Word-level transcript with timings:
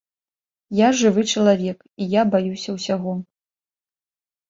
Я 0.77 0.89
жывы 1.01 1.21
чалавек 1.35 1.79
і 1.85 2.03
я 2.19 2.25
баюся 2.33 2.69
ўсяго. 2.81 3.11